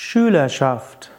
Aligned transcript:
Schülerschaft. 0.00 1.10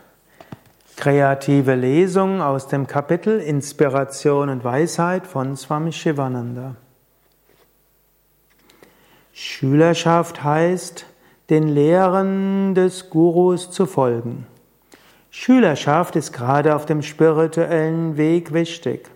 Kreative 0.95 1.75
Lesung 1.75 2.41
aus 2.41 2.69
dem 2.69 2.87
Kapitel 2.87 3.41
Inspiration 3.41 4.47
und 4.47 4.63
Weisheit 4.63 5.27
von 5.27 5.57
Swami 5.57 5.91
Shivananda. 5.91 6.77
Schülerschaft 9.33 10.45
heißt, 10.45 11.05
den 11.49 11.67
Lehren 11.67 12.73
des 12.73 13.09
Gurus 13.09 13.69
zu 13.69 13.85
folgen. 13.85 14.47
Schülerschaft 15.29 16.15
ist 16.15 16.31
gerade 16.31 16.73
auf 16.73 16.85
dem 16.85 17.01
spirituellen 17.01 18.15
Weg 18.15 18.53
wichtig. 18.53 19.09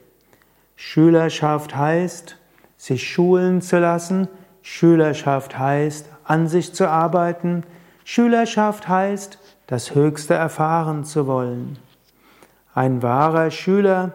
Schülerschaft 0.76 1.74
heißt, 1.74 2.38
sich 2.76 3.10
schulen 3.10 3.62
zu 3.62 3.80
lassen. 3.80 4.28
Schülerschaft 4.62 5.58
heißt, 5.58 6.10
an 6.26 6.50
sich 6.50 6.74
zu 6.74 6.90
arbeiten. 6.90 7.64
Schülerschaft 8.04 8.90
heißt, 8.90 9.40
das 9.74 9.96
Höchste 9.96 10.36
erfahren 10.36 11.04
zu 11.04 11.26
wollen. 11.26 11.80
Ein 12.76 13.02
wahrer 13.02 13.50
Schüler 13.50 14.12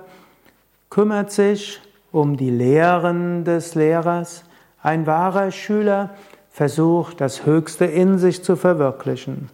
kümmert 0.89 1.33
sich 1.33 1.81
um 2.13 2.37
die 2.37 2.51
Lehren 2.51 3.45
des 3.45 3.75
Lehrers. 3.75 4.45
Ein 4.85 5.05
wahrer 5.09 5.51
Schüler 5.51 6.11
versucht, 6.49 7.21
das 7.21 7.45
Höchste 7.45 7.87
in 7.87 8.19
sich 8.19 8.45
zu 8.45 8.55
verwirklichen. 8.55 9.51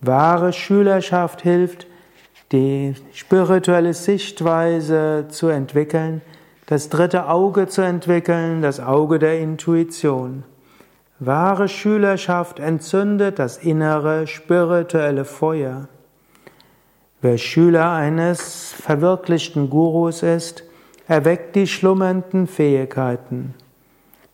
Wahre 0.00 0.52
Schülerschaft 0.52 1.42
hilft, 1.42 1.88
die 2.52 2.94
spirituelle 3.14 3.94
Sichtweise 3.94 5.26
zu 5.28 5.48
entwickeln, 5.48 6.22
das 6.66 6.88
dritte 6.88 7.28
Auge 7.28 7.66
zu 7.66 7.82
entwickeln, 7.82 8.62
das 8.62 8.78
Auge 8.78 9.18
der 9.18 9.40
Intuition. 9.40 10.44
Wahre 11.26 11.68
Schülerschaft 11.68 12.58
entzündet 12.58 13.38
das 13.38 13.58
innere 13.58 14.26
spirituelle 14.26 15.24
Feuer. 15.24 15.88
Wer 17.20 17.38
Schüler 17.38 17.92
eines 17.92 18.72
verwirklichten 18.72 19.70
Gurus 19.70 20.22
ist, 20.22 20.64
erweckt 21.08 21.56
die 21.56 21.66
schlummernden 21.66 22.46
Fähigkeiten. 22.46 23.54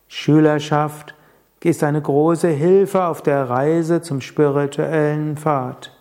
Schülerschaft 0.07 1.15
ist 1.63 1.83
eine 1.83 2.01
große 2.01 2.49
Hilfe 2.49 3.05
auf 3.05 3.21
der 3.21 3.49
Reise 3.49 4.01
zum 4.01 4.19
spirituellen 4.19 5.37
Pfad. 5.37 5.91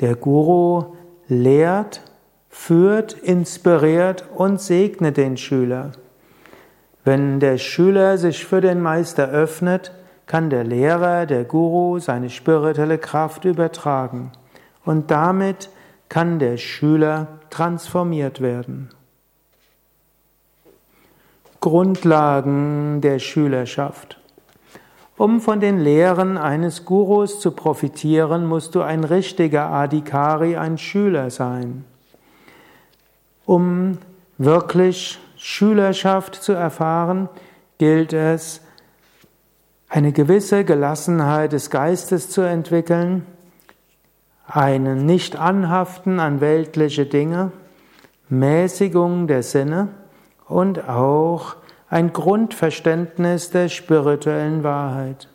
Der 0.00 0.16
Guru 0.16 0.96
lehrt, 1.28 2.00
führt, 2.48 3.12
inspiriert 3.12 4.24
und 4.34 4.60
segnet 4.60 5.16
den 5.16 5.36
Schüler. 5.36 5.92
Wenn 7.04 7.38
der 7.38 7.58
Schüler 7.58 8.16
sich 8.16 8.46
für 8.46 8.62
den 8.62 8.80
Meister 8.80 9.28
öffnet, 9.28 9.92
kann 10.26 10.48
der 10.48 10.64
Lehrer, 10.64 11.26
der 11.26 11.44
Guru, 11.44 11.98
seine 11.98 12.30
spirituelle 12.30 12.96
Kraft 12.96 13.44
übertragen. 13.44 14.32
Und 14.84 15.10
damit 15.10 15.68
kann 16.08 16.38
der 16.38 16.56
Schüler 16.56 17.28
transformiert 17.50 18.40
werden. 18.40 18.88
Grundlagen 21.60 23.00
der 23.00 23.18
Schülerschaft. 23.18 24.20
Um 25.16 25.40
von 25.40 25.60
den 25.60 25.78
Lehren 25.78 26.36
eines 26.36 26.84
Gurus 26.84 27.38
zu 27.38 27.52
profitieren, 27.52 28.46
musst 28.46 28.74
du 28.74 28.82
ein 28.82 29.04
richtiger 29.04 29.70
Adhikari, 29.70 30.56
ein 30.56 30.76
Schüler 30.76 31.30
sein. 31.30 31.84
Um 33.46 33.98
wirklich 34.38 35.18
Schülerschaft 35.46 36.36
zu 36.36 36.54
erfahren, 36.54 37.28
gilt 37.76 38.14
es, 38.14 38.62
eine 39.90 40.10
gewisse 40.10 40.64
Gelassenheit 40.64 41.52
des 41.52 41.68
Geistes 41.68 42.30
zu 42.30 42.40
entwickeln, 42.40 43.26
einen 44.46 45.04
Nicht-Anhaften 45.04 46.18
an 46.18 46.40
weltliche 46.40 47.04
Dinge, 47.04 47.52
Mäßigung 48.30 49.26
der 49.26 49.42
Sinne 49.42 49.88
und 50.48 50.88
auch 50.88 51.56
ein 51.90 52.14
Grundverständnis 52.14 53.50
der 53.50 53.68
spirituellen 53.68 54.64
Wahrheit. 54.64 55.28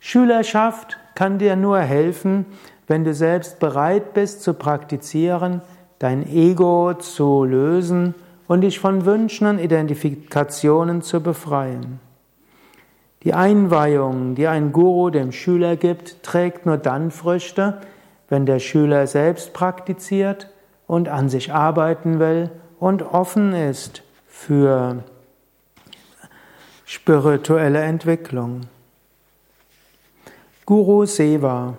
Schülerschaft 0.00 0.96
kann 1.14 1.38
dir 1.38 1.54
nur 1.54 1.80
helfen, 1.80 2.46
wenn 2.86 3.04
du 3.04 3.12
selbst 3.12 3.58
bereit 3.58 4.14
bist 4.14 4.42
zu 4.42 4.54
praktizieren, 4.54 5.60
dein 5.98 6.26
Ego 6.26 6.94
zu 6.94 7.44
lösen 7.44 8.14
und 8.48 8.62
dich 8.62 8.78
von 8.78 9.04
Wünschen 9.04 9.46
und 9.46 9.58
Identifikationen 9.58 11.02
zu 11.02 11.20
befreien. 11.22 12.00
Die 13.22 13.34
Einweihung, 13.34 14.34
die 14.36 14.46
ein 14.46 14.72
Guru 14.72 15.10
dem 15.10 15.32
Schüler 15.32 15.76
gibt, 15.76 16.22
trägt 16.22 16.64
nur 16.64 16.78
dann 16.78 17.10
Früchte, 17.10 17.80
wenn 18.28 18.46
der 18.46 18.60
Schüler 18.60 19.06
selbst 19.06 19.52
praktiziert 19.52 20.48
und 20.86 21.08
an 21.08 21.28
sich 21.28 21.52
arbeiten 21.52 22.18
will 22.18 22.50
und 22.78 23.02
offen 23.02 23.52
ist 23.52 24.02
für 24.28 25.02
spirituelle 26.84 27.80
Entwicklung. 27.80 28.62
Guru 30.64 31.06
Seva. 31.06 31.74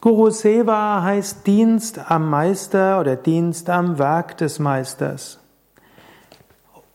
Guru 0.00 0.30
Seva 0.30 1.02
heißt 1.02 1.46
Dienst 1.46 2.10
am 2.10 2.30
Meister 2.30 3.00
oder 3.00 3.16
Dienst 3.16 3.68
am 3.68 3.98
Werk 3.98 4.38
des 4.38 4.58
Meisters. 4.58 5.38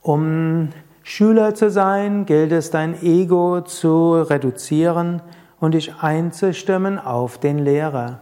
Um 0.01 0.69
Schüler 1.03 1.53
zu 1.53 1.69
sein, 1.69 2.25
gilt 2.25 2.51
es, 2.51 2.71
dein 2.71 3.01
Ego 3.03 3.61
zu 3.61 4.13
reduzieren 4.13 5.21
und 5.59 5.73
dich 5.73 5.93
einzustimmen 6.01 6.97
auf 6.97 7.37
den 7.37 7.59
Lehrer. 7.59 8.19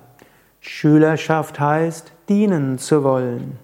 Schülerschaft 0.60 1.60
heißt, 1.60 2.12
dienen 2.28 2.78
zu 2.80 3.04
wollen. 3.04 3.58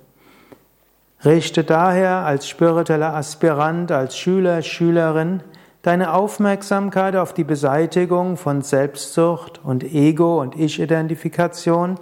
Richte 1.26 1.64
daher 1.64 2.26
als 2.26 2.48
spiritueller 2.48 3.14
Aspirant, 3.16 3.92
als 3.92 4.18
Schüler, 4.18 4.62
Schülerin 4.62 5.42
deine 5.82 6.14
Aufmerksamkeit 6.14 7.16
auf 7.16 7.34
die 7.34 7.44
Beseitigung 7.44 8.38
von 8.38 8.62
Selbstsucht 8.62 9.60
und 9.64 9.84
Ego 9.84 10.42
und 10.42 10.56
Ich-Identifikation. 10.56 12.00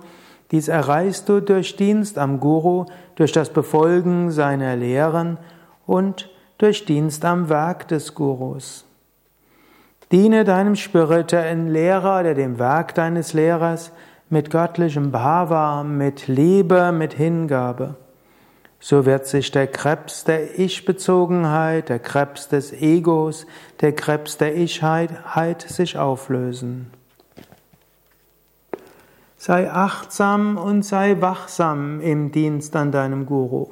Dies 0.52 0.70
erreichst 0.70 1.28
du 1.28 1.42
durch 1.42 1.76
Dienst 1.76 2.18
am 2.18 2.40
Guru, 2.40 2.86
durch 3.16 3.32
das 3.32 3.50
Befolgen 3.50 4.32
seiner 4.32 4.76
Lehren 4.76 5.38
und 5.86 6.30
durch 6.58 6.86
Dienst 6.86 7.26
am 7.26 7.50
Werk 7.50 7.88
des 7.88 8.16
Gurus. 8.16 8.86
Diene 10.12 10.44
deinem 10.44 10.76
spirituellen 10.76 11.70
Lehrer 11.70 12.20
oder 12.20 12.36
dem 12.36 12.60
Werk 12.60 12.94
deines 12.94 13.34
Lehrers 13.34 13.92
mit 14.30 14.50
göttlichem 14.50 15.12
Bhava, 15.12 15.84
mit 15.84 16.28
Liebe, 16.28 16.92
mit 16.92 17.14
Hingabe. 17.14 17.96
So 18.80 19.06
wird 19.06 19.26
sich 19.26 19.50
der 19.52 19.68
Krebs 19.68 20.24
der 20.24 20.60
Ich-Bezogenheit, 20.60 21.90
der 21.90 22.00
Krebs 22.00 22.50
des 22.50 22.74
Egos, 22.74 23.48
der 23.80 23.94
Krebs 23.94 24.38
der 24.38 24.58
Ichheit 24.58 25.62
sich 25.62 25.98
auflösen. 25.98 26.92
Sei 29.38 29.72
achtsam 29.72 30.58
und 30.58 30.84
sei 30.84 31.22
wachsam 31.22 32.02
im 32.02 32.32
Dienst 32.32 32.76
an 32.76 32.92
deinem 32.92 33.26
Guru. 33.26 33.72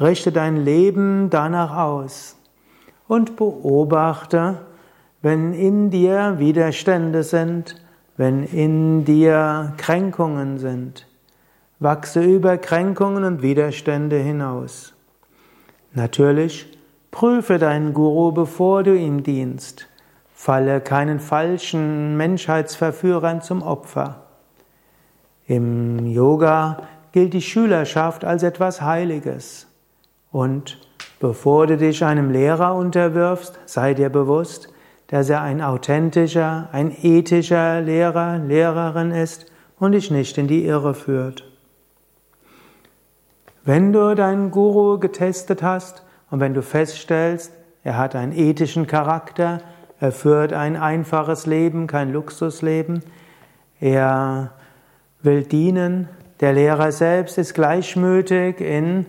Richte 0.00 0.32
dein 0.32 0.56
Leben 0.64 1.28
danach 1.30 1.76
aus 1.76 2.36
und 3.08 3.36
beobachte, 3.36 4.58
wenn 5.20 5.52
in 5.52 5.90
dir 5.90 6.38
Widerstände 6.38 7.22
sind, 7.22 7.76
wenn 8.16 8.42
in 8.44 9.04
dir 9.04 9.74
Kränkungen 9.76 10.58
sind. 10.58 11.06
Wachse 11.78 12.22
über 12.22 12.58
Kränkungen 12.58 13.24
und 13.24 13.42
Widerstände 13.42 14.16
hinaus. 14.16 14.94
Natürlich, 15.94 16.66
prüfe 17.10 17.58
deinen 17.58 17.92
Guru, 17.92 18.32
bevor 18.32 18.82
du 18.82 18.96
ihm 18.96 19.22
dienst. 19.22 19.88
Falle 20.32 20.80
keinen 20.80 21.20
falschen 21.20 22.16
Menschheitsverführern 22.16 23.42
zum 23.42 23.62
Opfer. 23.62 24.22
Im 25.46 26.06
Yoga 26.06 26.78
gilt 27.12 27.34
die 27.34 27.42
Schülerschaft 27.42 28.24
als 28.24 28.42
etwas 28.42 28.80
Heiliges. 28.80 29.66
Und 30.32 30.78
bevor 31.20 31.66
du 31.66 31.76
dich 31.76 32.04
einem 32.04 32.30
Lehrer 32.30 32.74
unterwirfst, 32.74 33.58
sei 33.66 33.94
dir 33.94 34.08
bewusst, 34.08 34.72
dass 35.06 35.28
er 35.28 35.42
ein 35.42 35.60
authentischer, 35.60 36.70
ein 36.72 36.90
ethischer 37.02 37.82
Lehrer, 37.82 38.38
Lehrerin 38.38 39.10
ist 39.10 39.46
und 39.78 39.92
dich 39.92 40.10
nicht 40.10 40.38
in 40.38 40.48
die 40.48 40.64
Irre 40.64 40.94
führt. 40.94 41.44
Wenn 43.64 43.92
du 43.92 44.14
deinen 44.14 44.50
Guru 44.50 44.98
getestet 44.98 45.62
hast 45.62 46.02
und 46.30 46.40
wenn 46.40 46.54
du 46.54 46.62
feststellst, 46.62 47.52
er 47.84 47.98
hat 47.98 48.16
einen 48.16 48.32
ethischen 48.32 48.86
Charakter, 48.86 49.60
er 50.00 50.12
führt 50.12 50.52
ein 50.52 50.76
einfaches 50.76 51.46
Leben, 51.46 51.86
kein 51.86 52.12
Luxusleben, 52.12 53.02
er 53.80 54.52
will 55.22 55.44
dienen, 55.44 56.08
der 56.40 56.54
Lehrer 56.54 56.90
selbst 56.90 57.38
ist 57.38 57.54
gleichmütig 57.54 58.60
in 58.60 59.06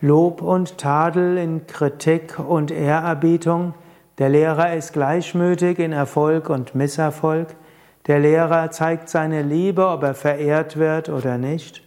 Lob 0.00 0.42
und 0.42 0.78
Tadel, 0.78 1.38
in 1.38 1.66
Kritik 1.66 2.38
und 2.38 2.70
Ehrerbietung. 2.70 3.74
Der 4.18 4.28
Lehrer 4.28 4.74
ist 4.74 4.92
gleichmütig 4.92 5.80
in 5.80 5.90
Erfolg 5.90 6.50
und 6.50 6.76
Misserfolg. 6.76 7.48
Der 8.06 8.20
Lehrer 8.20 8.70
zeigt 8.70 9.08
seine 9.08 9.42
Liebe, 9.42 9.88
ob 9.88 10.04
er 10.04 10.14
verehrt 10.14 10.76
wird 10.76 11.08
oder 11.08 11.36
nicht. 11.36 11.82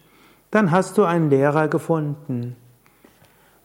Dann 0.52 0.72
hast 0.72 0.98
du 0.98 1.06
einen 1.06 1.30
Lehrer 1.30 1.70
gefunden. 1.70 2.58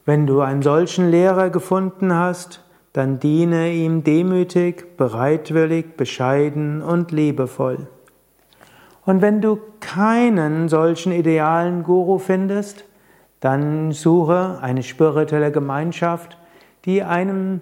Wenn 0.04 0.28
du 0.28 0.40
einen 0.42 0.62
solchen 0.62 1.10
Lehrer 1.10 1.50
gefunden 1.50 2.14
hast, 2.14 2.62
dann 2.92 3.18
diene 3.18 3.72
ihm 3.72 4.04
demütig, 4.04 4.96
bereitwillig, 4.96 5.96
bescheiden 5.96 6.82
und 6.82 7.10
liebevoll. 7.10 7.88
Und 9.04 9.22
wenn 9.22 9.40
du 9.40 9.58
keinen 9.80 10.68
solchen 10.68 11.10
idealen 11.10 11.82
Guru 11.82 12.18
findest, 12.18 12.84
dann 13.40 13.92
suche 13.92 14.58
eine 14.60 14.82
spirituelle 14.82 15.52
Gemeinschaft, 15.52 16.38
die 16.84 17.02
einem, 17.02 17.60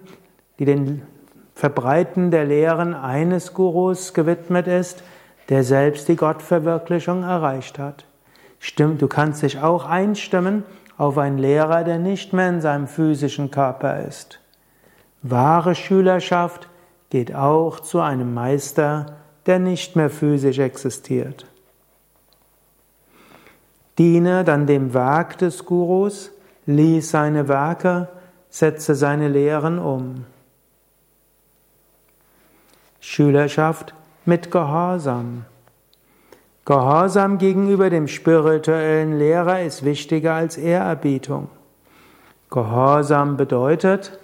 die 0.59 0.65
den 0.65 1.03
Verbreiten 1.55 2.31
der 2.31 2.45
Lehren 2.45 2.95
eines 2.95 3.55
Gurus 3.55 4.15
gewidmet 4.15 4.67
ist, 4.67 5.03
der 5.49 5.63
selbst 5.63 6.09
die 6.09 6.17
Gottverwirklichung 6.17 7.23
erreicht 7.23 7.79
hat. 7.79 8.07
Stimmt, 8.59 9.03
du 9.03 9.09
kannst 9.09 9.43
dich 9.43 9.61
auch 9.61 9.85
einstimmen 9.85 10.65
auf 10.97 11.19
einen 11.19 11.39
Lehrer, 11.39 11.85
der 11.85 11.99
nicht 11.99 12.33
mehr 12.33 12.49
in 12.49 12.61
seinem 12.61 12.87
physischen 12.87 13.51
Körper 13.51 14.01
ist. 14.01 14.41
Wahre 15.23 15.75
Schülerschaft 15.75 16.69
geht 17.11 17.35
auch 17.35 17.81
zu 17.81 18.01
einem 18.01 18.35
Meister, 18.35 19.17
der 19.47 19.59
nicht 19.59 19.97
mehr 19.97 20.11
physisch 20.11 20.59
existiert. 20.59 21.47
Diene 23.99 24.45
dann 24.45 24.67
dem 24.67 24.93
Werk 24.93 25.39
des 25.39 25.65
Gurus, 25.65 26.33
lies 26.67 27.11
seine 27.11 27.49
Werke, 27.49 28.09
setze 28.49 28.95
seine 28.95 29.29
Lehren 29.29 29.79
um. 29.79 30.25
Schülerschaft 33.01 33.95
mit 34.25 34.51
Gehorsam. 34.51 35.45
Gehorsam 36.65 37.39
gegenüber 37.39 37.91
dem 37.91 38.09
spirituellen 38.09 39.19
Lehrer 39.19 39.63
ist 39.63 39.85
wichtiger 39.85 40.35
als 40.35 40.57
Ehrerbietung. 40.57 41.49
Gehorsam 42.51 43.37
bedeutet, 43.37 44.19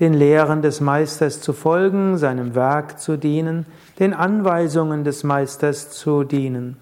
den 0.00 0.12
Lehren 0.12 0.60
des 0.60 0.80
Meisters 0.80 1.40
zu 1.40 1.52
folgen, 1.52 2.18
seinem 2.18 2.54
Werk 2.56 2.98
zu 2.98 3.16
dienen, 3.16 3.66
den 4.00 4.12
Anweisungen 4.12 5.04
des 5.04 5.22
Meisters 5.22 5.90
zu 5.90 6.24
dienen. 6.24 6.76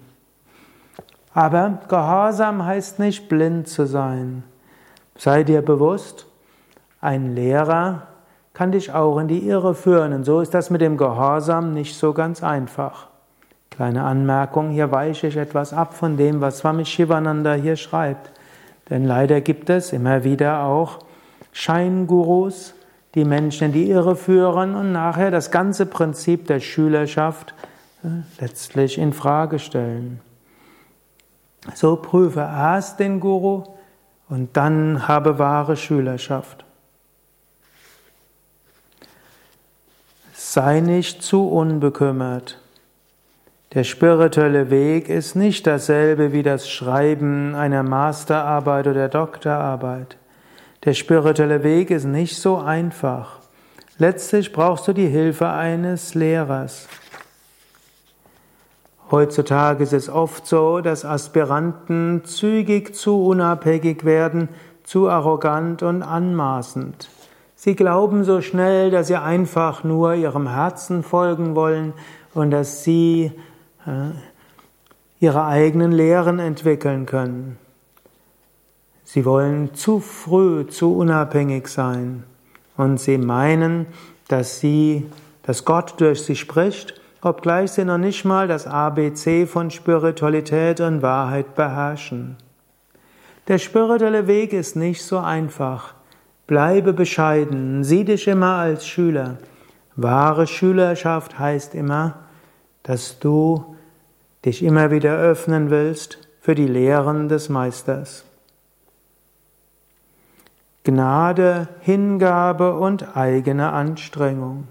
Aber 1.33 1.79
Gehorsam 1.87 2.65
heißt 2.65 2.99
nicht 2.99 3.27
blind 3.27 3.67
zu 3.67 3.87
sein. 3.87 4.43
Sei 5.17 5.43
dir 5.43 5.61
bewusst, 5.61 6.27
ein 7.01 7.35
Lehrer 7.35 8.03
kann 8.53 8.71
dich 8.71 8.93
auch 8.93 9.17
in 9.17 9.27
die 9.27 9.47
Irre 9.47 9.73
führen. 9.73 10.13
Und 10.13 10.23
so 10.25 10.41
ist 10.41 10.53
das 10.53 10.69
mit 10.69 10.81
dem 10.81 10.97
Gehorsam 10.97 11.73
nicht 11.73 11.95
so 11.95 12.13
ganz 12.13 12.43
einfach. 12.43 13.07
Kleine 13.71 14.03
Anmerkung, 14.03 14.69
hier 14.69 14.91
weiche 14.91 15.27
ich 15.27 15.37
etwas 15.37 15.73
ab 15.73 15.95
von 15.95 16.17
dem, 16.17 16.41
was 16.41 16.59
Swami 16.59 16.85
Shivananda 16.85 17.53
hier 17.53 17.75
schreibt. 17.75 18.31
Denn 18.89 19.05
leider 19.05 19.41
gibt 19.41 19.71
es 19.71 19.93
immer 19.93 20.23
wieder 20.23 20.63
auch 20.63 20.99
Scheingurus, 21.51 22.75
die 23.15 23.25
Menschen 23.25 23.67
in 23.67 23.73
die 23.73 23.89
Irre 23.89 24.15
führen 24.15 24.75
und 24.75 24.91
nachher 24.91 25.31
das 25.31 25.49
ganze 25.49 25.87
Prinzip 25.87 26.45
der 26.47 26.59
Schülerschaft 26.59 27.55
äh, 28.03 28.07
letztlich 28.39 28.97
in 28.99 29.13
Frage 29.13 29.57
stellen. 29.57 30.19
So 31.73 31.95
prüfe 31.95 32.39
erst 32.39 32.99
den 32.99 33.19
Guru 33.19 33.63
und 34.29 34.55
dann 34.57 35.07
habe 35.07 35.39
wahre 35.39 35.77
Schülerschaft. 35.77 36.65
Sei 40.33 40.81
nicht 40.81 41.23
zu 41.23 41.47
unbekümmert. 41.47 42.59
Der 43.73 43.83
spirituelle 43.83 44.69
Weg 44.69 45.09
ist 45.09 45.35
nicht 45.35 45.65
dasselbe 45.65 46.31
wie 46.31 46.43
das 46.43 46.69
Schreiben 46.69 47.55
einer 47.55 47.81
Masterarbeit 47.81 48.85
oder 48.85 49.09
Doktorarbeit. 49.09 50.17
Der 50.83 50.93
spirituelle 50.93 51.63
Weg 51.63 51.89
ist 51.89 52.03
nicht 52.03 52.37
so 52.37 52.57
einfach. 52.57 53.39
Letztlich 53.97 54.51
brauchst 54.51 54.87
du 54.87 54.93
die 54.93 55.07
Hilfe 55.07 55.49
eines 55.49 56.13
Lehrers. 56.13 56.87
Heutzutage 59.13 59.83
ist 59.83 59.93
es 59.93 60.09
oft 60.09 60.47
so, 60.47 60.81
dass 60.81 61.05
Aspiranten 61.05 62.23
zügig 62.25 62.95
zu 62.95 63.23
unabhängig 63.23 64.05
werden, 64.05 64.49
zu 64.83 65.07
arrogant 65.07 65.83
und 65.83 66.01
anmaßend. 66.01 67.11
Sie 67.55 67.75
glauben 67.75 68.23
so 68.23 68.41
schnell, 68.41 68.89
dass 68.89 69.05
sie 69.05 69.15
einfach 69.15 69.83
nur 69.83 70.15
ihrem 70.15 70.49
Herzen 70.49 71.03
folgen 71.03 71.55
wollen 71.55 71.93
und 72.33 72.49
dass 72.49 72.83
sie 72.83 73.31
äh, 73.85 74.15
ihre 75.19 75.45
eigenen 75.45 75.91
Lehren 75.91 76.39
entwickeln 76.39 77.05
können. 77.05 77.59
Sie 79.03 79.25
wollen 79.25 79.75
zu 79.75 79.99
früh 79.99 80.65
zu 80.65 80.97
unabhängig 80.97 81.67
sein 81.67 82.23
und 82.77 82.99
sie 82.99 83.19
meinen, 83.19 83.85
dass 84.27 84.59
sie, 84.59 85.05
dass 85.43 85.65
Gott 85.65 86.01
durch 86.01 86.23
sie 86.23 86.35
spricht, 86.35 86.99
obgleich 87.23 87.71
sie 87.71 87.85
noch 87.85 87.97
nicht 87.97 88.25
mal 88.25 88.47
das 88.47 88.67
ABC 88.67 89.45
von 89.45 89.71
Spiritualität 89.71 90.81
und 90.81 91.01
Wahrheit 91.01 91.55
beherrschen. 91.55 92.37
Der 93.47 93.57
spirituelle 93.57 94.27
Weg 94.27 94.53
ist 94.53 94.75
nicht 94.75 95.03
so 95.03 95.17
einfach. 95.17 95.95
Bleibe 96.47 96.93
bescheiden, 96.93 97.83
sieh 97.83 98.03
dich 98.03 98.27
immer 98.27 98.55
als 98.57 98.85
Schüler. 98.85 99.37
Wahre 99.95 100.47
Schülerschaft 100.47 101.39
heißt 101.39 101.75
immer, 101.75 102.15
dass 102.83 103.19
du 103.19 103.75
dich 104.45 104.63
immer 104.63 104.91
wieder 104.91 105.15
öffnen 105.17 105.69
willst 105.69 106.17
für 106.41 106.55
die 106.55 106.67
Lehren 106.67 107.29
des 107.29 107.47
Meisters. 107.49 108.25
Gnade, 110.83 111.69
Hingabe 111.79 112.77
und 112.77 113.15
eigene 113.15 113.71
Anstrengung. 113.71 114.67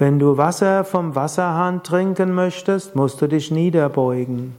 Wenn 0.00 0.20
du 0.20 0.36
Wasser 0.36 0.84
vom 0.84 1.16
Wasserhahn 1.16 1.82
trinken 1.82 2.32
möchtest, 2.32 2.94
musst 2.94 3.20
du 3.20 3.26
dich 3.26 3.50
niederbeugen. 3.50 4.54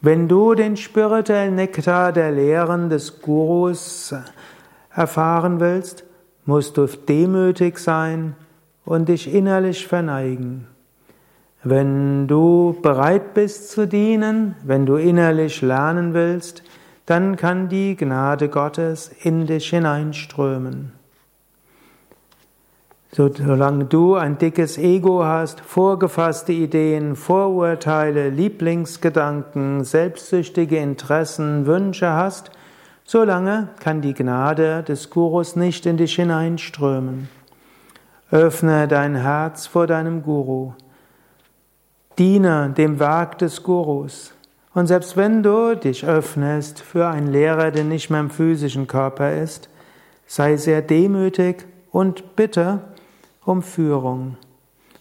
Wenn 0.00 0.26
du 0.26 0.54
den 0.56 0.76
spirituellen 0.76 1.54
Nektar 1.54 2.12
der 2.12 2.32
Lehren 2.32 2.90
des 2.90 3.22
Gurus 3.22 4.12
erfahren 4.92 5.60
willst, 5.60 6.02
musst 6.46 6.76
du 6.76 6.86
demütig 6.86 7.78
sein 7.78 8.34
und 8.84 9.08
dich 9.08 9.32
innerlich 9.32 9.86
verneigen. 9.86 10.66
Wenn 11.62 12.26
du 12.26 12.76
bereit 12.82 13.34
bist 13.34 13.70
zu 13.70 13.86
dienen, 13.86 14.56
wenn 14.64 14.84
du 14.84 14.96
innerlich 14.96 15.62
lernen 15.62 16.12
willst, 16.12 16.64
dann 17.06 17.36
kann 17.36 17.68
die 17.68 17.94
Gnade 17.94 18.48
Gottes 18.48 19.12
in 19.22 19.46
dich 19.46 19.70
hineinströmen. 19.70 20.99
Solange 23.12 23.86
du 23.86 24.14
ein 24.14 24.38
dickes 24.38 24.78
Ego 24.78 25.24
hast, 25.24 25.60
vorgefasste 25.60 26.52
Ideen, 26.52 27.16
Vorurteile, 27.16 28.30
Lieblingsgedanken, 28.30 29.82
selbstsüchtige 29.82 30.76
Interessen, 30.76 31.66
Wünsche 31.66 32.12
hast, 32.12 32.52
solange 33.04 33.70
kann 33.80 34.00
die 34.00 34.14
Gnade 34.14 34.84
des 34.84 35.10
Gurus 35.10 35.56
nicht 35.56 35.86
in 35.86 35.96
dich 35.96 36.14
hineinströmen. 36.14 37.28
Öffne 38.30 38.86
dein 38.86 39.16
Herz 39.16 39.66
vor 39.66 39.88
deinem 39.88 40.22
Guru. 40.22 40.74
Diene 42.16 42.72
dem 42.76 43.00
Werk 43.00 43.38
des 43.38 43.64
Gurus. 43.64 44.34
Und 44.72 44.86
selbst 44.86 45.16
wenn 45.16 45.42
du 45.42 45.74
dich 45.74 46.06
öffnest 46.06 46.80
für 46.80 47.08
einen 47.08 47.26
Lehrer, 47.26 47.72
der 47.72 47.82
nicht 47.82 48.08
mehr 48.08 48.20
im 48.20 48.30
physischen 48.30 48.86
Körper 48.86 49.32
ist, 49.32 49.68
sei 50.28 50.56
sehr 50.56 50.80
demütig 50.80 51.66
und 51.90 52.36
bitte 52.36 52.78
um 53.44 53.62
Führung. 53.62 54.36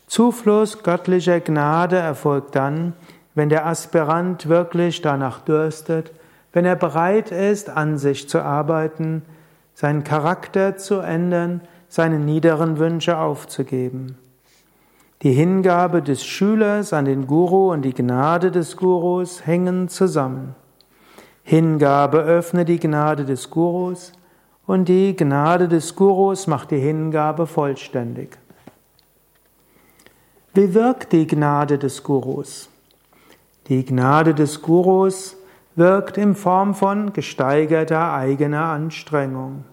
Zufluss 0.07 0.83
göttlicher 0.83 1.39
Gnade 1.39 1.97
erfolgt 1.97 2.55
dann, 2.55 2.93
wenn 3.35 3.49
der 3.49 3.65
Aspirant 3.65 4.49
wirklich 4.49 5.01
danach 5.01 5.41
dürstet, 5.41 6.11
wenn 6.51 6.65
er 6.65 6.75
bereit 6.75 7.31
ist, 7.31 7.69
an 7.69 7.97
sich 7.97 8.27
zu 8.27 8.41
arbeiten, 8.41 9.21
seinen 9.73 10.03
Charakter 10.03 10.77
zu 10.77 10.99
ändern, 10.99 11.61
seine 11.87 12.19
niederen 12.19 12.79
Wünsche 12.79 13.17
aufzugeben. 13.17 14.17
Die 15.21 15.31
Hingabe 15.31 16.01
des 16.01 16.25
Schülers 16.25 16.93
an 16.93 17.05
den 17.05 17.27
Guru 17.27 17.71
und 17.71 17.83
die 17.83 17.93
Gnade 17.93 18.51
des 18.51 18.77
Gurus 18.77 19.45
hängen 19.45 19.89
zusammen. 19.89 20.55
Hingabe 21.43 22.19
öffnet 22.19 22.69
die 22.69 22.79
Gnade 22.79 23.25
des 23.25 23.49
Gurus 23.49 24.13
und 24.69 24.87
die 24.87 25.15
Gnade 25.15 25.67
des 25.67 25.95
Gurus 25.95 26.45
macht 26.45 26.69
die 26.69 26.77
Hingabe 26.77 27.47
vollständig. 27.47 28.37
Wie 30.53 30.75
wirkt 30.75 31.11
die 31.11 31.25
Gnade 31.25 31.79
des 31.79 32.03
Gurus? 32.03 32.69
Die 33.67 33.83
Gnade 33.83 34.35
des 34.35 34.61
Gurus 34.61 35.37
wirkt 35.75 36.19
in 36.19 36.35
Form 36.35 36.75
von 36.75 37.13
gesteigerter 37.13 38.13
eigener 38.13 38.65
Anstrengung. 38.65 39.63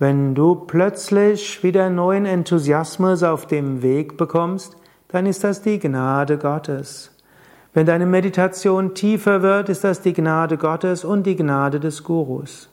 Wenn 0.00 0.34
du 0.34 0.56
plötzlich 0.56 1.62
wieder 1.62 1.88
neuen 1.88 2.26
Enthusiasmus 2.26 3.22
auf 3.22 3.46
dem 3.46 3.80
Weg 3.80 4.16
bekommst, 4.16 4.76
dann 5.06 5.24
ist 5.24 5.44
das 5.44 5.62
die 5.62 5.78
Gnade 5.78 6.36
Gottes. 6.36 7.12
Wenn 7.74 7.86
deine 7.86 8.06
Meditation 8.06 8.92
tiefer 8.92 9.42
wird, 9.42 9.68
ist 9.68 9.84
das 9.84 10.00
die 10.02 10.14
Gnade 10.14 10.56
Gottes 10.56 11.04
und 11.04 11.28
die 11.28 11.36
Gnade 11.36 11.78
des 11.78 12.02
Gurus. 12.02 12.69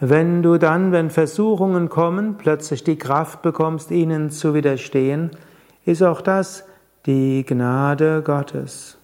Wenn 0.00 0.42
du 0.42 0.58
dann, 0.58 0.92
wenn 0.92 1.10
Versuchungen 1.10 1.88
kommen, 1.88 2.36
plötzlich 2.36 2.84
die 2.84 2.98
Kraft 2.98 3.42
bekommst, 3.42 3.90
ihnen 3.90 4.30
zu 4.30 4.54
widerstehen, 4.54 5.30
ist 5.84 6.02
auch 6.02 6.20
das 6.20 6.64
die 7.06 7.44
Gnade 7.46 8.22
Gottes. 8.22 8.98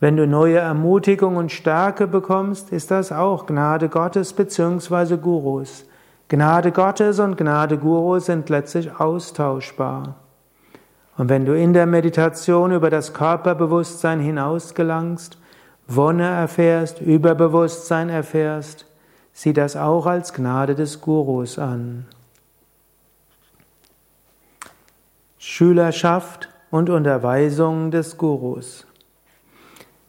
Wenn 0.00 0.16
du 0.16 0.26
neue 0.26 0.58
Ermutigung 0.58 1.36
und 1.36 1.52
Stärke 1.52 2.06
bekommst, 2.06 2.72
ist 2.72 2.90
das 2.90 3.12
auch 3.12 3.46
Gnade 3.46 3.88
Gottes 3.88 4.32
bzw. 4.32 5.16
Gurus. 5.16 5.84
Gnade 6.28 6.72
Gottes 6.72 7.20
und 7.20 7.36
Gnade 7.36 7.78
Gurus 7.78 8.26
sind 8.26 8.48
letztlich 8.48 8.98
austauschbar. 8.98 10.16
Und 11.18 11.28
wenn 11.28 11.44
du 11.44 11.56
in 11.56 11.72
der 11.72 11.86
Meditation 11.86 12.72
über 12.72 12.90
das 12.90 13.12
Körperbewusstsein 13.12 14.18
hinaus 14.18 14.74
gelangst, 14.74 15.38
Wonne 15.88 16.28
erfährst, 16.28 17.00
Überbewusstsein 17.00 18.08
erfährst, 18.08 18.86
sieh 19.32 19.52
das 19.52 19.76
auch 19.76 20.06
als 20.06 20.32
Gnade 20.32 20.74
des 20.74 21.00
Gurus 21.00 21.58
an. 21.58 22.06
Schülerschaft 25.38 26.48
und 26.70 26.88
Unterweisung 26.88 27.90
des 27.90 28.16
Gurus. 28.16 28.86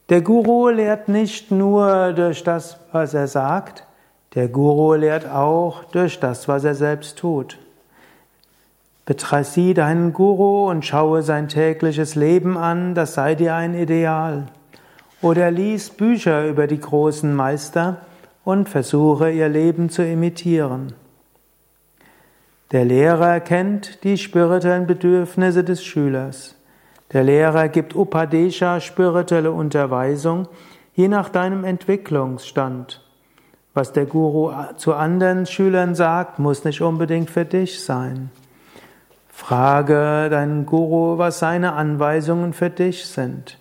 Der 0.09 0.21
Guru 0.21 0.69
lehrt 0.69 1.07
nicht 1.07 1.49
nur 1.49 2.13
durch 2.13 2.43
das, 2.43 2.77
was 2.91 3.13
er 3.13 3.27
sagt, 3.27 3.85
der 4.35 4.47
Guru 4.47 4.93
lehrt 4.93 5.27
auch 5.29 5.83
durch 5.85 6.19
das, 6.19 6.47
was 6.47 6.63
er 6.63 6.75
selbst 6.75 7.17
tut. 7.19 7.57
Sieh 9.41 9.73
deinen 9.73 10.13
Guru 10.13 10.69
und 10.69 10.85
schaue 10.85 11.23
sein 11.23 11.49
tägliches 11.49 12.15
Leben 12.15 12.57
an, 12.57 12.95
das 12.95 13.15
sei 13.15 13.35
dir 13.35 13.53
ein 13.55 13.75
Ideal. 13.75 14.47
Oder 15.23 15.51
lies 15.51 15.89
Bücher 15.89 16.45
über 16.49 16.67
die 16.67 16.81
großen 16.81 17.33
Meister 17.33 18.01
und 18.43 18.67
versuche 18.67 19.31
ihr 19.31 19.47
Leben 19.47 19.89
zu 19.89 20.05
imitieren. 20.05 20.95
Der 22.73 22.83
Lehrer 22.83 23.39
kennt 23.39 24.03
die 24.03 24.17
spirituellen 24.17 24.85
Bedürfnisse 24.85 25.63
des 25.63 25.81
Schülers. 25.81 26.55
Der 27.13 27.23
Lehrer 27.23 27.69
gibt 27.69 27.95
Upadesha, 27.95 28.81
spirituelle 28.81 29.53
Unterweisung, 29.53 30.49
je 30.93 31.07
nach 31.07 31.29
deinem 31.29 31.63
Entwicklungsstand. 31.63 33.01
Was 33.73 33.93
der 33.93 34.05
Guru 34.05 34.51
zu 34.75 34.93
anderen 34.93 35.45
Schülern 35.45 35.95
sagt, 35.95 36.37
muss 36.37 36.65
nicht 36.65 36.81
unbedingt 36.81 37.29
für 37.29 37.45
dich 37.45 37.81
sein. 37.81 38.29
Frage 39.29 40.27
deinen 40.29 40.65
Guru, 40.65 41.17
was 41.17 41.39
seine 41.39 41.73
Anweisungen 41.73 42.51
für 42.51 42.69
dich 42.69 43.05
sind. 43.05 43.57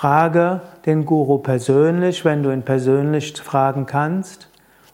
Frage 0.00 0.60
den 0.86 1.06
Guru 1.06 1.38
persönlich, 1.38 2.24
wenn 2.24 2.44
du 2.44 2.52
ihn 2.52 2.62
persönlich 2.62 3.36
fragen 3.42 3.84
kannst, 3.84 4.48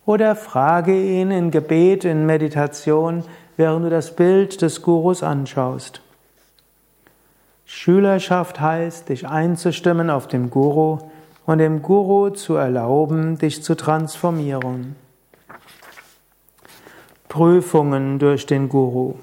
oder 0.07 0.35
frage 0.35 0.99
ihn 0.99 1.31
in 1.31 1.51
Gebet, 1.51 2.07
in 2.07 2.25
Meditation, 2.25 3.23
während 3.59 3.85
du 3.85 3.91
das 3.91 4.17
Bild 4.17 4.63
des 4.63 4.81
Gurus 4.81 5.23
anschaust. 5.23 6.01
Schülerschaft 7.67 8.61
heißt, 8.61 9.11
dich 9.11 9.29
einzustimmen 9.29 10.09
auf 10.09 10.27
den 10.27 10.49
Guru 10.49 11.01
und 11.45 11.59
dem 11.59 11.83
Guru 11.83 12.31
zu 12.31 12.55
erlauben, 12.55 13.37
dich 13.37 13.63
zu 13.63 13.77
transformieren. 13.77 14.97
Prüfungen 17.29 18.19
durch 18.19 18.47
den 18.47 18.71
Guru. 18.71 19.17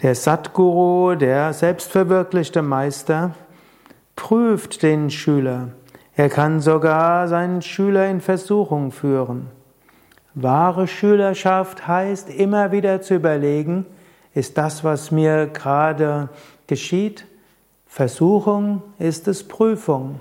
Der 0.00 0.14
Satguru, 0.14 1.14
der 1.14 1.52
selbstverwirklichte 1.52 2.62
Meister, 2.62 3.34
prüft 4.16 4.82
den 4.82 5.10
Schüler. 5.10 5.68
Er 6.16 6.28
kann 6.28 6.60
sogar 6.60 7.28
seinen 7.28 7.62
Schüler 7.62 8.08
in 8.08 8.20
Versuchung 8.20 8.92
führen. 8.92 9.48
Wahre 10.34 10.86
Schülerschaft 10.86 11.86
heißt 11.86 12.30
immer 12.30 12.72
wieder 12.72 13.02
zu 13.02 13.14
überlegen, 13.14 13.86
ist 14.34 14.58
das, 14.58 14.82
was 14.82 15.10
mir 15.10 15.46
gerade 15.46 16.28
geschieht. 16.66 17.26
Versuchung 17.86 18.82
ist 18.98 19.28
es 19.28 19.46
Prüfung. 19.46 20.18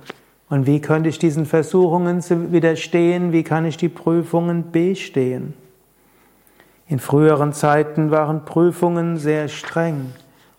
Und 0.50 0.68
wie 0.68 0.82
könnte 0.82 1.10
ich 1.10 1.18
diesen 1.18 1.48
Versuchungen 1.48 2.24
widerstehen? 2.52 3.32
Wie 3.32 3.44
kann 3.44 3.66
ich 3.66 3.78
die 3.78 3.90
Prüfungen 3.90 4.72
bestehen? 4.72 5.56
In 6.88 7.00
früheren 7.00 7.54
Zeiten 7.54 8.12
waren 8.12 8.46
Prüfungen 8.46 9.18
sehr 9.18 9.48
streng. 9.48 10.14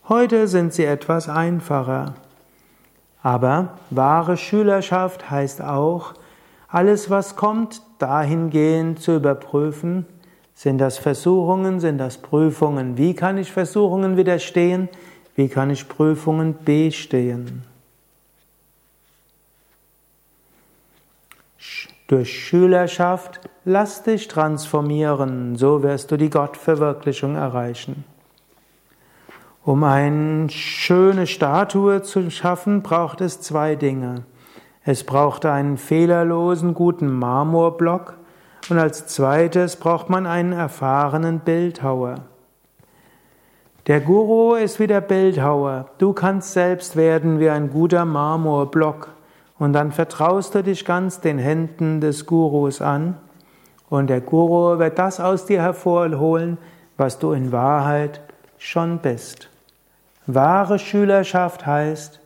Heute 0.08 0.48
sind 0.48 0.72
sie 0.72 0.84
etwas 0.84 1.28
einfacher. 1.28 2.14
Aber 3.24 3.78
wahre 3.88 4.36
Schülerschaft 4.36 5.30
heißt 5.30 5.62
auch, 5.62 6.12
alles, 6.68 7.08
was 7.08 7.36
kommt, 7.36 7.80
dahingehend 7.98 9.00
zu 9.00 9.16
überprüfen, 9.16 10.04
sind 10.54 10.76
das 10.76 10.98
Versuchungen, 10.98 11.80
sind 11.80 11.96
das 11.96 12.18
Prüfungen? 12.18 12.98
Wie 12.98 13.14
kann 13.14 13.38
ich 13.38 13.50
Versuchungen 13.50 14.18
widerstehen? 14.18 14.90
Wie 15.36 15.48
kann 15.48 15.70
ich 15.70 15.88
Prüfungen 15.88 16.54
bestehen? 16.64 17.62
Durch 22.08 22.30
Schülerschaft 22.30 23.40
lass 23.64 24.02
dich 24.02 24.28
transformieren, 24.28 25.56
so 25.56 25.82
wirst 25.82 26.10
du 26.10 26.18
die 26.18 26.28
Gottverwirklichung 26.28 27.36
erreichen. 27.36 28.04
Um 29.64 29.83
eine 29.83 30.50
schöne 30.50 31.26
Statue 31.26 32.02
zu 32.02 32.30
schaffen, 32.30 32.83
braucht 32.83 33.23
es 33.23 33.40
zwei 33.40 33.76
Dinge. 33.76 34.25
Es 34.85 35.04
braucht 35.04 35.47
einen 35.47 35.78
fehlerlosen, 35.78 36.75
guten 36.75 37.11
Marmorblock 37.11 38.18
und 38.68 38.78
als 38.78 39.06
zweites 39.06 39.76
braucht 39.76 40.11
man 40.11 40.26
einen 40.26 40.52
erfahrenen 40.52 41.40
Bildhauer. 41.40 42.16
Der 43.87 44.00
Guru 44.00 44.54
ist 44.54 44.80
wie 44.80 44.87
der 44.87 45.00
Bildhauer. 45.00 45.87
Du 45.97 46.12
kannst 46.12 46.52
selbst 46.52 46.94
werden 46.94 47.40
wie 47.40 47.49
ein 47.49 47.71
guter 47.71 48.04
Marmorblock. 48.04 49.09
Und 49.59 49.73
dann 49.73 49.92
vertraust 49.92 50.54
du 50.54 50.62
dich 50.62 50.85
ganz 50.85 51.21
den 51.21 51.38
Händen 51.38 52.00
des 52.00 52.26
Gurus 52.26 52.83
an. 52.83 53.16
Und 53.88 54.09
der 54.09 54.21
Guru 54.21 54.78
wird 54.78 54.99
das 54.99 55.21
aus 55.21 55.47
dir 55.47 55.62
hervorholen, 55.62 56.59
was 56.97 57.18
du 57.18 57.33
in 57.33 57.52
Wahrheit 57.52 58.21
schon 58.59 58.99
bist. 58.99 59.50
Wahre 60.26 60.78
Schülerschaft 60.78 61.66
heißt, 61.66 62.20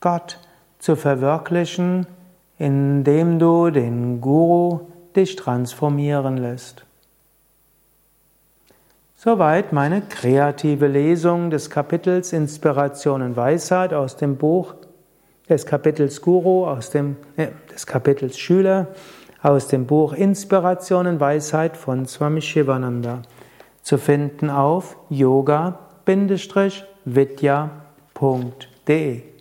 Gott 0.00 0.38
zu 0.78 0.96
verwirklichen, 0.96 2.06
indem 2.58 3.38
du 3.38 3.70
den 3.70 4.20
Guru 4.20 4.80
dich 5.14 5.36
transformieren 5.36 6.36
lässt. 6.36 6.84
Soweit 9.16 9.72
meine 9.72 10.02
kreative 10.02 10.88
Lesung 10.88 11.50
des 11.50 11.70
Kapitels 11.70 12.32
Inspiration 12.32 13.22
und 13.22 13.36
Weisheit 13.36 13.92
aus 13.94 14.16
dem 14.16 14.36
Buch 14.36 14.74
des 15.48 15.66
Kapitels 15.66 16.20
Guru, 16.22 16.66
aus 16.66 16.90
dem, 16.90 17.16
äh, 17.36 17.48
des 17.72 17.86
Kapitels 17.86 18.38
Schüler, 18.38 18.88
aus 19.42 19.68
dem 19.68 19.86
Buch 19.86 20.12
Inspiration 20.14 21.06
und 21.06 21.20
Weisheit 21.20 21.76
von 21.76 22.06
Swami 22.06 22.40
Shivananda. 22.40 23.22
Zu 23.82 23.98
finden 23.98 24.50
auf 24.50 24.96
yoga-vidya.de 27.06 29.31